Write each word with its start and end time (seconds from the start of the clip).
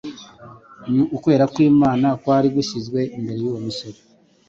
Ni 0.91 1.01
ukwera 1.15 1.45
kw'Imana 1.53 2.07
kwari 2.21 2.47
gushyizwe 2.55 2.99
imbere 3.17 3.37
y'uwo 3.41 3.59
musore. 3.65 3.97